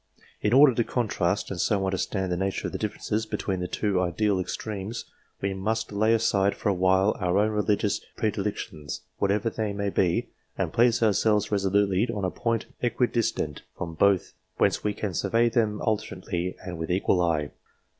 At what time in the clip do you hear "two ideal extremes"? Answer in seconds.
3.67-5.05